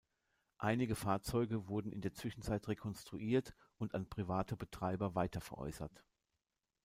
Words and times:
Einige 0.57 0.95
Fahrzeuge 0.95 1.67
wurden 1.67 1.91
in 1.91 2.01
der 2.01 2.11
Zwischenzeit 2.15 2.67
rekonstruiert 2.67 3.53
und 3.77 3.93
an 3.93 4.09
private 4.09 4.57
Betreiber 4.57 5.13
weiterveräußert. 5.13 6.03